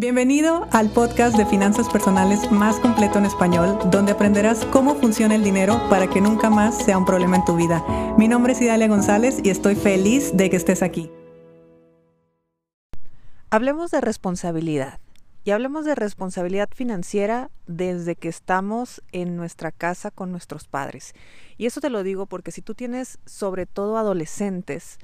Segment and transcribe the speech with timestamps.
[0.00, 5.44] Bienvenido al podcast de finanzas personales más completo en español, donde aprenderás cómo funciona el
[5.44, 7.84] dinero para que nunca más sea un problema en tu vida.
[8.16, 11.10] Mi nombre es Idalia González y estoy feliz de que estés aquí.
[13.50, 15.00] Hablemos de responsabilidad.
[15.44, 21.12] Y hablemos de responsabilidad financiera desde que estamos en nuestra casa con nuestros padres.
[21.58, 24.98] Y eso te lo digo porque si tú tienes sobre todo adolescentes,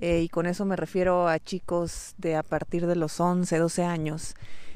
[0.00, 3.84] eh, y con eso me refiero a chicos de a partir de los 11, 12
[3.84, 4.34] años,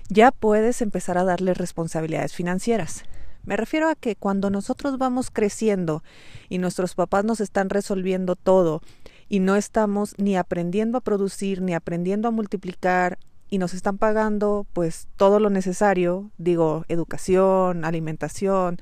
[0.09, 3.05] ya puedes empezar a darles responsabilidades financieras.
[3.45, 6.03] Me refiero a que cuando nosotros vamos creciendo
[6.49, 8.83] y nuestros papás nos están resolviendo todo
[9.29, 13.19] y no estamos ni aprendiendo a producir, ni aprendiendo a multiplicar
[13.51, 18.79] y nos están pagando pues todo lo necesario, digo, educación, alimentación,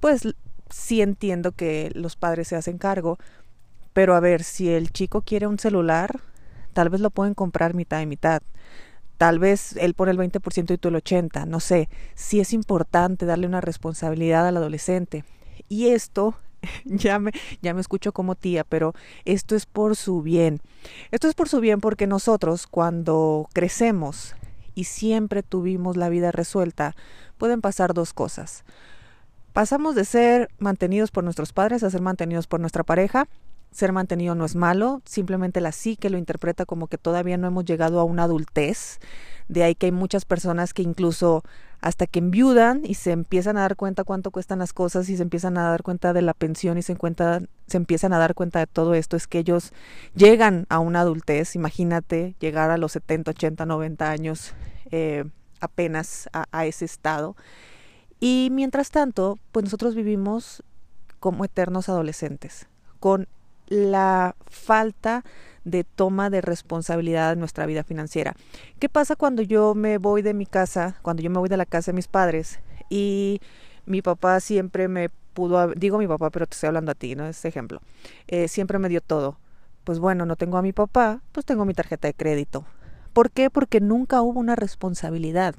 [0.00, 0.22] pues
[0.70, 3.18] sí entiendo que los padres se hacen cargo,
[3.92, 6.20] pero a ver, si el chico quiere un celular,
[6.72, 8.42] tal vez lo pueden comprar mitad y mitad.
[9.18, 11.88] Tal vez él pone el 20% y tú el 80%, no sé.
[12.14, 15.24] Sí es importante darle una responsabilidad al adolescente.
[15.68, 16.34] Y esto,
[16.84, 20.60] ya me, ya me escucho como tía, pero esto es por su bien.
[21.10, 24.34] Esto es por su bien porque nosotros cuando crecemos
[24.74, 26.96] y siempre tuvimos la vida resuelta,
[27.36, 28.64] pueden pasar dos cosas.
[29.52, 33.28] Pasamos de ser mantenidos por nuestros padres a ser mantenidos por nuestra pareja
[33.72, 37.64] ser mantenido no es malo, simplemente la psique lo interpreta como que todavía no hemos
[37.64, 39.00] llegado a una adultez.
[39.48, 41.42] De ahí que hay muchas personas que incluso
[41.80, 45.22] hasta que enviudan y se empiezan a dar cuenta cuánto cuestan las cosas y se
[45.22, 46.96] empiezan a dar cuenta de la pensión y se,
[47.66, 49.72] se empiezan a dar cuenta de todo esto, es que ellos
[50.14, 54.54] llegan a una adultez, imagínate llegar a los 70, 80, 90 años
[54.92, 55.24] eh,
[55.60, 57.36] apenas a, a ese estado.
[58.20, 60.62] Y mientras tanto, pues nosotros vivimos
[61.18, 62.68] como eternos adolescentes,
[63.00, 63.26] con
[63.72, 65.24] la falta
[65.64, 68.34] de toma de responsabilidad en nuestra vida financiera.
[68.78, 71.66] ¿Qué pasa cuando yo me voy de mi casa, cuando yo me voy de la
[71.66, 73.40] casa de mis padres y
[73.86, 77.26] mi papá siempre me pudo, digo mi papá, pero te estoy hablando a ti, ¿no?
[77.26, 77.80] Este ejemplo.
[78.28, 79.38] Eh, siempre me dio todo.
[79.84, 82.64] Pues bueno, no tengo a mi papá, pues tengo mi tarjeta de crédito.
[83.12, 83.50] ¿Por qué?
[83.50, 85.54] Porque nunca hubo una responsabilidad.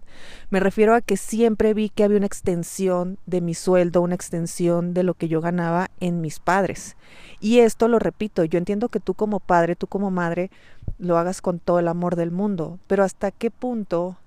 [0.49, 4.93] Me refiero a que siempre vi que había una extensión de mi sueldo, una extensión
[4.93, 6.95] de lo que yo ganaba en mis padres.
[7.39, 10.49] Y esto lo repito, yo entiendo que tú como padre, tú como madre,
[10.97, 14.17] lo hagas con todo el amor del mundo, pero hasta qué punto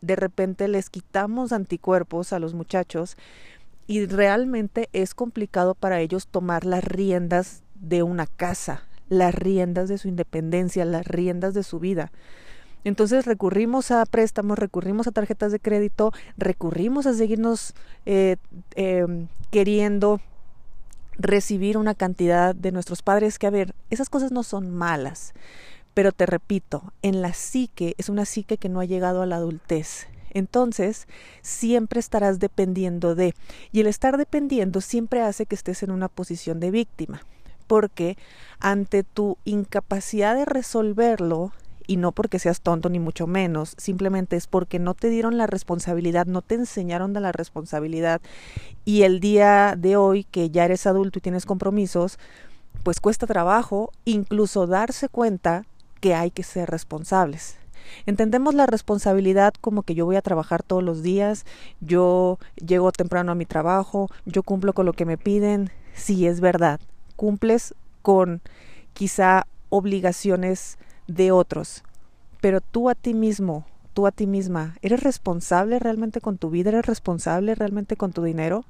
[0.00, 3.16] de repente les quitamos anticuerpos a los muchachos
[3.86, 9.98] y realmente es complicado para ellos tomar las riendas de una casa, las riendas de
[9.98, 12.12] su independencia, las riendas de su vida.
[12.84, 17.74] Entonces recurrimos a préstamos, recurrimos a tarjetas de crédito, recurrimos a seguirnos
[18.06, 18.36] eh,
[18.76, 20.20] em, queriendo
[21.18, 25.34] recibir una cantidad de nuestros padres que, a ver, esas cosas no son malas,
[25.94, 29.36] pero te repito, en la psique es una psique que no ha llegado a la
[29.36, 30.06] adultez.
[30.30, 31.08] Entonces,
[31.42, 33.34] siempre estarás dependiendo de,
[33.72, 37.22] y el estar dependiendo siempre hace que estés en una posición de víctima,
[37.66, 38.16] porque
[38.60, 41.52] ante tu incapacidad de resolverlo,
[41.88, 45.48] y no porque seas tonto ni mucho menos, simplemente es porque no te dieron la
[45.48, 48.20] responsabilidad, no te enseñaron de la responsabilidad
[48.84, 52.18] y el día de hoy que ya eres adulto y tienes compromisos,
[52.84, 55.64] pues cuesta trabajo incluso darse cuenta
[56.00, 57.56] que hay que ser responsables.
[58.04, 61.46] Entendemos la responsabilidad como que yo voy a trabajar todos los días,
[61.80, 65.70] yo llego temprano a mi trabajo, yo cumplo con lo que me piden.
[65.94, 66.80] Sí, es verdad,
[67.16, 68.42] cumples con
[68.92, 71.82] quizá obligaciones de otros,
[72.40, 76.68] pero tú a ti mismo, tú a ti misma, ¿eres responsable realmente con tu vida?
[76.68, 78.64] ¿Eres responsable realmente con tu dinero?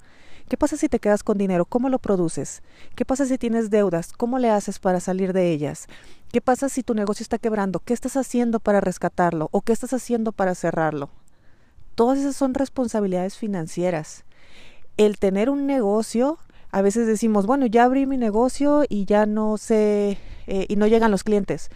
[0.49, 1.66] ¿Qué pasa si te quedas con dinero?
[1.66, 2.62] ¿Cómo lo produces?
[2.94, 4.15] ¿Qué pasa si tienes deudas?
[4.15, 5.88] ¿Cómo le haces para salir de ellas?
[6.32, 7.81] ¿Qué pasa si tu negocio está quebrando?
[7.81, 9.50] ¿Qué estás haciendo para rescatarlo?
[9.53, 11.10] ¿O qué estás haciendo para cerrarlo?
[11.94, 14.25] Todas esas son responsabilidades financieras.
[14.97, 16.38] El tener un negocio,
[16.70, 20.16] a veces decimos, bueno, ya abrí mi negocio y ya no sé,
[20.47, 21.70] eh, y no llegan los clientes.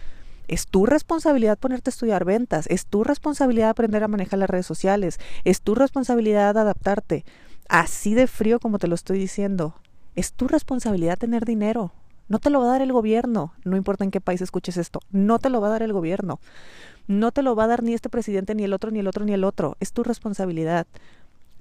[0.47, 4.65] Es tu responsabilidad ponerte a estudiar ventas, es tu responsabilidad aprender a manejar las redes
[4.65, 7.25] sociales, es tu responsabilidad adaptarte.
[7.69, 9.75] Así de frío como te lo estoy diciendo.
[10.15, 11.93] Es tu responsabilidad tener dinero.
[12.27, 14.99] No te lo va a dar el gobierno, no importa en qué país escuches esto,
[15.11, 16.39] no te lo va a dar el gobierno.
[17.07, 19.25] No te lo va a dar ni este presidente, ni el otro, ni el otro,
[19.25, 19.75] ni el otro.
[19.81, 20.87] Es tu responsabilidad.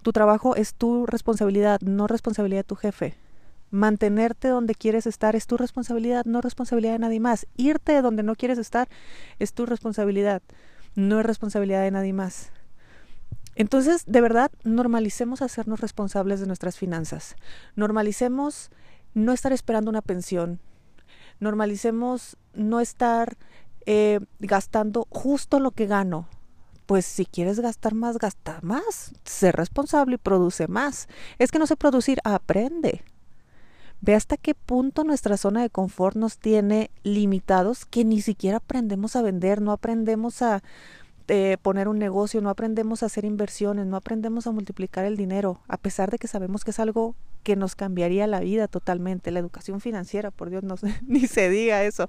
[0.02, 3.14] Tu trabajo es tu responsabilidad, no responsabilidad de tu jefe.
[3.72, 7.46] Mantenerte donde quieres estar es tu responsabilidad, no responsabilidad de nadie más.
[7.56, 8.86] Irte de donde no quieres estar
[9.38, 10.42] es tu responsabilidad,
[10.94, 12.50] no es responsabilidad de nadie más.
[13.54, 17.34] Entonces, de verdad, normalicemos hacernos responsables de nuestras finanzas.
[17.74, 18.70] Normalicemos
[19.14, 20.60] no estar esperando una pensión.
[21.40, 23.38] Normalicemos no estar
[23.86, 26.28] eh, gastando justo lo que gano
[26.84, 29.12] pues si quieres gastar más, gasta más.
[29.24, 31.08] Sé responsable y produce más.
[31.38, 33.02] Es que no sé producir, aprende.
[34.02, 39.14] Ve hasta qué punto nuestra zona de confort nos tiene limitados que ni siquiera aprendemos
[39.14, 40.60] a vender, no aprendemos a
[41.28, 45.60] eh, poner un negocio, no aprendemos a hacer inversiones, no aprendemos a multiplicar el dinero,
[45.68, 47.14] a pesar de que sabemos que es algo
[47.44, 49.30] que nos cambiaría la vida totalmente.
[49.30, 50.74] La educación financiera, por Dios, no
[51.06, 52.08] ni se diga eso.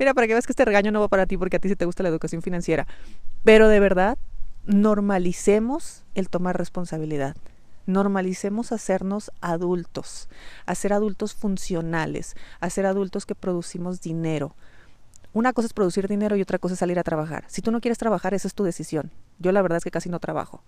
[0.00, 1.76] Mira, para que veas que este regaño no va para ti porque a ti sí
[1.76, 2.88] te gusta la educación financiera.
[3.44, 4.18] Pero de verdad,
[4.66, 7.36] normalicemos el tomar responsabilidad.
[7.86, 10.28] Normalicemos hacernos adultos,
[10.66, 14.54] a ser adultos funcionales, a ser adultos que producimos dinero.
[15.32, 17.44] Una cosa es producir dinero y otra cosa es salir a trabajar.
[17.48, 19.10] Si tú no quieres trabajar, esa es tu decisión.
[19.38, 20.62] Yo la verdad es que casi no trabajo,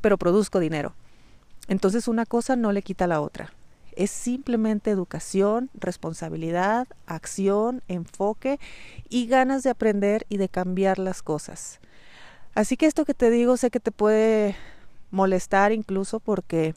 [0.00, 0.94] pero produzco dinero.
[1.68, 3.52] Entonces una cosa no le quita a la otra.
[3.94, 8.58] Es simplemente educación, responsabilidad, acción, enfoque
[9.08, 11.80] y ganas de aprender y de cambiar las cosas.
[12.54, 14.56] Así que esto que te digo sé que te puede
[15.10, 16.74] molestar incluso porque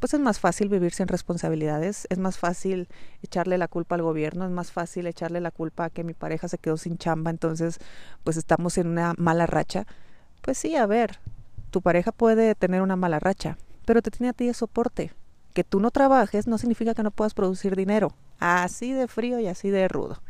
[0.00, 2.88] pues es más fácil vivir sin responsabilidades, es más fácil
[3.22, 6.48] echarle la culpa al gobierno, es más fácil echarle la culpa a que mi pareja
[6.48, 7.78] se quedó sin chamba, entonces
[8.22, 9.86] pues estamos en una mala racha.
[10.42, 11.18] Pues sí, a ver,
[11.70, 15.12] tu pareja puede tener una mala racha, pero te tiene a ti de soporte.
[15.52, 18.12] Que tú no trabajes no significa que no puedas producir dinero.
[18.38, 20.22] Así de frío y así de rudo.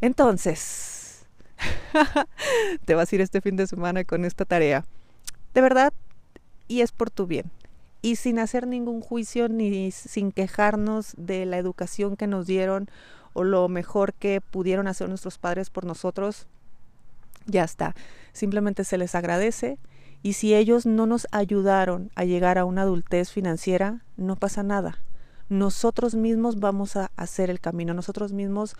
[0.00, 1.26] Entonces,
[2.86, 4.84] te vas a ir este fin de semana con esta tarea.
[5.52, 5.92] De verdad,
[6.70, 7.50] y es por tu bien.
[8.00, 12.88] Y sin hacer ningún juicio ni sin quejarnos de la educación que nos dieron
[13.32, 16.46] o lo mejor que pudieron hacer nuestros padres por nosotros,
[17.46, 17.96] ya está.
[18.32, 19.78] Simplemente se les agradece
[20.22, 24.98] y si ellos no nos ayudaron a llegar a una adultez financiera, no pasa nada.
[25.48, 28.76] Nosotros mismos vamos a hacer el camino, nosotros mismos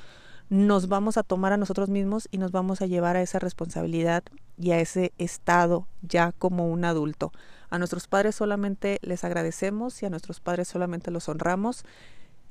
[0.50, 4.24] nos vamos a tomar a nosotros mismos y nos vamos a llevar a esa responsabilidad
[4.58, 7.32] y a ese estado ya como un adulto.
[7.70, 11.84] A nuestros padres solamente les agradecemos y a nuestros padres solamente los honramos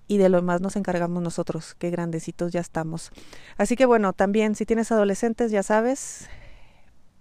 [0.07, 3.11] y de lo demás nos encargamos nosotros, qué grandecitos ya estamos.
[3.57, 6.29] Así que bueno, también si tienes adolescentes, ya sabes,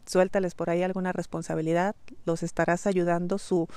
[0.06, 3.68] suéltales por ahí alguna responsabilidad, los estarás ayudando su,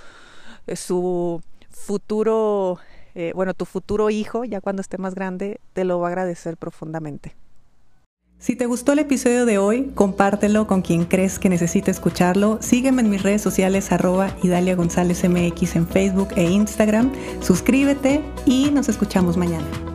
[0.75, 2.79] su futuro
[3.15, 6.57] eh, bueno, tu futuro hijo, ya cuando esté más grande, te lo va a agradecer
[6.57, 7.35] profundamente.
[8.41, 12.57] Si te gustó el episodio de hoy, compártelo con quien crees que necesite escucharlo.
[12.59, 17.11] Sígueme en mis redes sociales arroba Idalia González MX en Facebook e Instagram.
[17.39, 19.90] Suscríbete y nos escuchamos mañana.